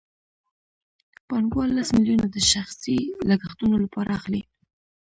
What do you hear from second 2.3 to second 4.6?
د شخصي لګښتونو لپاره اخلي